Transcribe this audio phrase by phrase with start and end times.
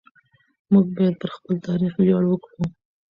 [0.71, 2.59] موږ باید پر خپل تاریخ ویاړ وکړو.